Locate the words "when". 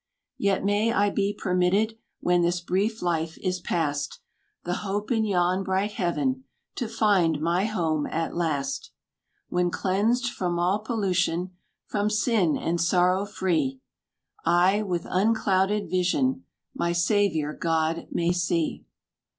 2.21-2.41, 9.49-9.69